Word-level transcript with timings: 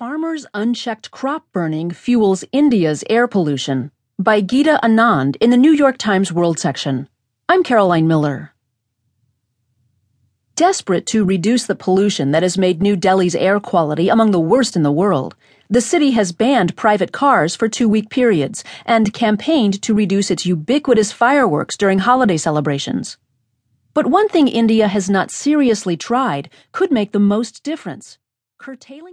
Farmers' 0.00 0.46
Unchecked 0.54 1.10
Crop 1.10 1.44
Burning 1.52 1.90
Fuels 1.90 2.42
India's 2.52 3.04
Air 3.10 3.28
Pollution 3.28 3.90
by 4.18 4.40
Geeta 4.40 4.80
Anand 4.80 5.36
in 5.42 5.50
the 5.50 5.58
New 5.58 5.72
York 5.72 5.98
Times 5.98 6.32
World 6.32 6.58
section. 6.58 7.06
I'm 7.50 7.62
Caroline 7.62 8.08
Miller. 8.08 8.54
Desperate 10.56 11.04
to 11.08 11.22
reduce 11.22 11.66
the 11.66 11.74
pollution 11.74 12.30
that 12.30 12.42
has 12.42 12.56
made 12.56 12.80
New 12.80 12.96
Delhi's 12.96 13.34
air 13.34 13.60
quality 13.60 14.08
among 14.08 14.30
the 14.30 14.40
worst 14.40 14.74
in 14.74 14.84
the 14.84 14.90
world, 14.90 15.36
the 15.68 15.82
city 15.82 16.12
has 16.12 16.32
banned 16.32 16.78
private 16.78 17.12
cars 17.12 17.54
for 17.54 17.68
two 17.68 17.86
week 17.86 18.08
periods 18.08 18.64
and 18.86 19.12
campaigned 19.12 19.82
to 19.82 19.92
reduce 19.92 20.30
its 20.30 20.46
ubiquitous 20.46 21.12
fireworks 21.12 21.76
during 21.76 21.98
holiday 21.98 22.38
celebrations. 22.38 23.18
But 23.92 24.06
one 24.06 24.30
thing 24.30 24.48
India 24.48 24.88
has 24.88 25.10
not 25.10 25.30
seriously 25.30 25.98
tried 25.98 26.48
could 26.72 26.90
make 26.90 27.12
the 27.12 27.20
most 27.20 27.62
difference 27.62 28.16
curtailing 28.60 29.08